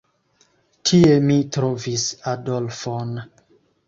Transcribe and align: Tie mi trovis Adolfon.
Tie 0.89 1.11
mi 1.25 1.35
trovis 1.57 2.05
Adolfon. 2.31 3.13